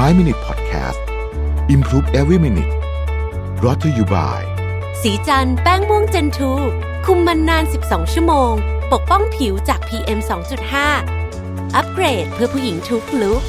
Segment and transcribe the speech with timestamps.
[0.00, 1.00] 5 Minute Podcast
[1.68, 2.72] Improve Every Minute
[3.60, 4.40] brought to you by
[5.02, 6.52] สีจันแป้งม่วงเจนทู
[7.06, 8.52] คุมมันนาน 12 ชั่วโมง
[8.92, 10.18] ปกป้องผิวจาก PM
[10.96, 13.42] 2.5 อัปเกรดเพื่อผู้หญิงทุกลุก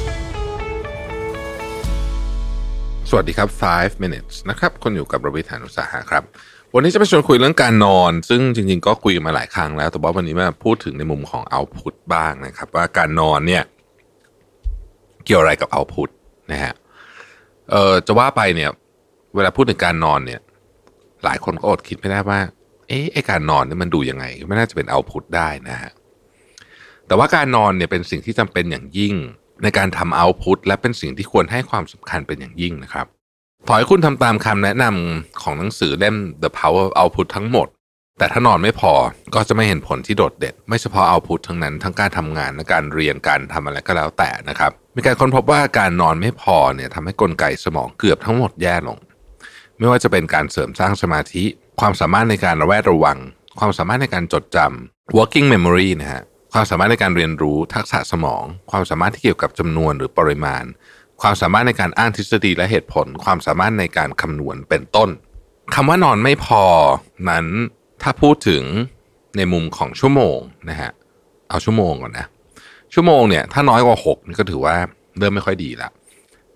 [3.08, 6.22] สวัสดีครับ 5 minutes นะครับคนอยู่กับระวิธานุสาหะครับ
[6.74, 13.62] วันนี้จะไปชวนคุยเรื่องการนอน ซึ่งจริงๆ ก็คุยกันมาหลายครั้งแล้ว แต่ว่าวันนี้มาพูดถึงในมุมของ output บ้างนะครับ ว่าการนอนเนี่ย
[15.24, 16.10] เกี่ยวอะไรกับ output
[16.52, 16.72] นะฮะ
[17.70, 18.70] เออจะว่าไปเนี่ย
[19.34, 20.40] เวลาพูดถึงการนอนเนี่ย
[21.24, 22.40] หลายคนก็อดคิดไม่ได้ว่า
[22.88, 25.92] เอ๊ะไอการนอนเนี่ยมันดูยังไง ไม่น่าจะเป็น output ได้นะฮะ
[27.06, 29.14] แต่ว่าการนอนเนี่ยเป็นสิ่งที่จำเป็นอย่างยิ่ง
[29.62, 33.06] ในการทำ output และเป็นสิ่งที่ควรให้ความสำคัญเป็นอย่างยิ่งนะครับ
[33.66, 37.68] ขอให้คุณทำตามคำแนะนำของหนังสือเล่ม The Power of Output ทั้งหมด
[38.18, 38.92] แต่ถ้านอนไม่พอ
[39.34, 48.98] ก็จะไม่เห็นผลที่โดดเด่นไม่เฉพาะ output ทั้งนั้นทั้งการทำงานและการเรียนการทำอะไรก็แล้วแต่นะครับ มีการค้นพบว่าการนอนไม่พอเนี่ยทำให้กลไกสมองเกือบทั้งหมดแย่ลง
[49.78, 51.44] ไม่ว่าจะเป็นการเสริมสร้างสมาธิ
[51.80, 53.18] ความสามารถในการระแวดระวัง
[53.58, 60.64] ความสามารถในการจดจำ working memory นะฮะความสามารถในการเรียนรู้ทักษะสมอง ความสามารถที่เกี่ยวกับจำนวนหรือปริมาณ
[61.20, 65.10] ความสามารถในการอ้างทฤษฎีและเหตุผล ความสามารถในการคำนวณเป็นต้น
[65.74, 66.64] คำว่านอนไม่พอ
[67.30, 67.46] นั้น
[68.06, 68.64] ถ้าพูดถึง
[69.36, 70.38] ในมุมของชั่วโมง
[70.70, 70.90] นะฮะ
[71.48, 72.26] เอาชั่วโมงก่อนนะ
[72.94, 74.74] ชั่วโมงเนี่ยถ้าน้อยกว่า6นี่ก็ถือว่า
[75.18, 75.88] เริ่มไม่ค่อยดีละ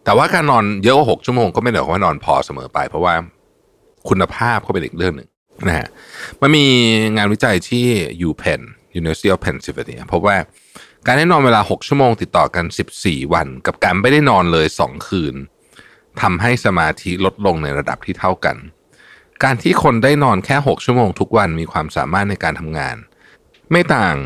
[0.04, 3.14] แต่ว่าการนอนเยอะกว่า6ชั่วโมงก็ไม่ได้หมายความว่านอนพอเสมอไป เพราะว่า
[4.08, 5.28] คุณภาพก็เป็นอีกเรื่องหนึ่ง
[5.68, 5.88] นะฮะ
[6.40, 6.64] มันมี
[7.16, 7.86] งานวิจัยที่
[8.28, 8.62] UPenn
[8.98, 10.36] University of Pennsylvania พบว่า
[11.06, 12.64] การได้นอนเวลา 6 ชั่วโมงติดต่อกัน
[13.00, 15.34] 14 วัน กับการไม่ได้นอนเลย 2 คืน
[16.20, 18.56] ทำให้สมาธิลดลงในระดับที่เท่ากัน
[19.44, 22.96] การที่คนได้นอนแค่ 6 ชั่วโมงทุกวันมีความสามารถในการทำงาน
[23.70, 24.16] ไม่ต่าง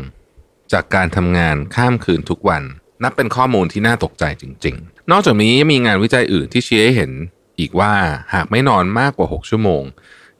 [0.73, 2.63] จากการทำงานข้ามคืนทุกวัน
[3.03, 7.11] นับเป็นข้อมูลที่น่าตกใจจริง ๆ นอกจากนี้มีงานวิจัยอื่นที่ชี้ให้เห็น
[7.59, 7.93] อีกว่า
[8.33, 9.83] หากไม่นอนมากกว่า 6 ชั่วโมง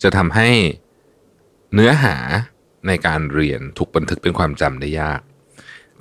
[0.04, 0.50] จะทำให้
[1.74, 2.16] เนื้อหา
[2.88, 5.22] ในการเรียนถูกบันทึกเป็นความจำได้ยาก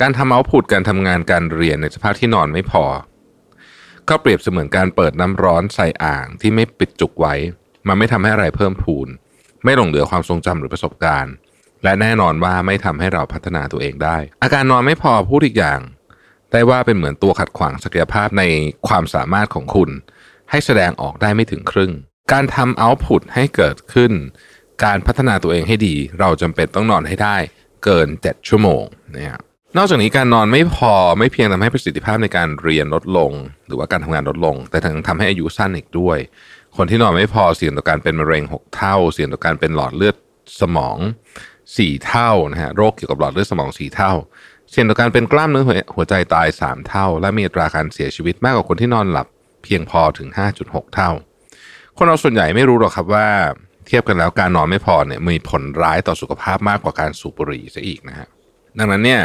[0.01, 2.85] การทำเอาพุตการทำงานการเรียนในสภาพที่นอนไม่พอ
[4.09, 7.35] ก็เปรียบเสมือนการเปิดน้ำร้อนใส่อ่างที่ไม่ปิดจุกไว้
[7.89, 9.09] มันไม่ทำให้อะไรเพิ่มพูน
[9.65, 11.35] ไม่หลงเหลือความทรงจำหรือประสบการณ์
[11.85, 15.81] และแน่นอนว่าไม่ทำให้เราพัฒนาตัวเองได้ อาการนอนไม่พอพูดอีกอย่าง
[16.53, 18.45] ได้ว่าเป็นเหมือนตัวขัดขวางศักยภาพใน
[18.89, 19.91] ความสามารถของคุณ
[20.51, 21.93] ให้แสดงออกได้ไม่ถึงครึ่ง
[22.33, 24.13] การทำเอาต์พุตให้เกิดขึ้น
[24.85, 27.37] การพัฒนาตัวเองให้ดี เราจำเป็นต้องนอนให้ได้
[27.85, 28.83] เกิน 7 ชั่วโมง
[29.13, 29.39] เนี่ย
[29.77, 33.33] นอกจากนี้การนอนไม่พอไม่เพียงทำให้ประสิทธิภาพในการเรียนลดลง
[33.67, 36.19] หรือว่าการทำงานลดลง แต่ทั้งทำให้อายุสั้นอีกด้วย
[36.77, 40.17] คนที่นอนไม่พอเสี่ยงต่อการเป็นมะเร็ง 6 เท่า เสี่ยงต่อการเป็นหลอดเลือด
[40.61, 40.99] สมอง
[41.51, 44.13] 4 เท่านะฮะโรคเกี่ยวกับหลอดเลือดสมอง 4 เท่า
[44.71, 49.27] เสี่ยงต่อการเป็นกล้ามเนื้อหัวใจตาย 3 เท่า และมีอัตราการเสียชีวิตมากกว่าคนที่นอนหลับ
[49.65, 50.29] เพียงพอถึง
[50.63, 51.11] 5.6 เท่า
[51.97, 53.29] คนเราส่วนใหญ่ไม่รู้หรอกครับว่า
[53.87, 58.29] เทียบกันแล้วการนอนไม่พอเนี่ยมีผลร้ายต่อสุขภาพมากกว่าการสูบบุหรี่ซะอีกนะฮะ
[58.79, 59.21] ดังนั้นเนี่ย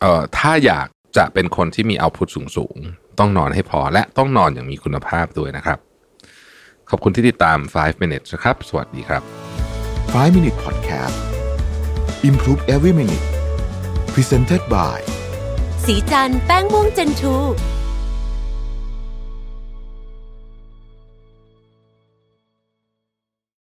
[0.00, 5.78] เอ่อถ้าอยากจะเป็นคนที่มีเอาพุทสูงสูงๆต้องนอนให้พอและต้องนอนอย่างมีคุณภาพด้วยนะครับ
[6.90, 9.22] ขอบคุณที่ติดตาม 5 minutes นะครับ สวัสดีครับ
[10.04, 11.16] 5 Minute Podcast
[12.28, 13.26] Improve Every Minute
[14.14, 14.98] Presented by
[15.84, 17.36] สีจันแป้งม่วงเจนทู